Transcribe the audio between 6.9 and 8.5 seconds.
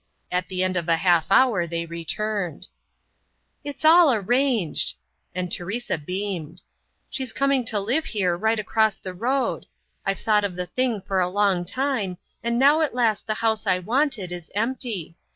"She's coming to live here